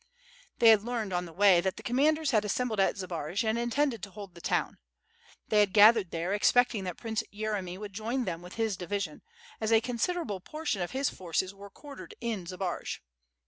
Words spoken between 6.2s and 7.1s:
expecting that